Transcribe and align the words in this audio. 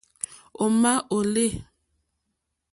Ò 0.63 0.65
má 0.81 0.93
ó 1.15 1.17
lê. 1.33 1.47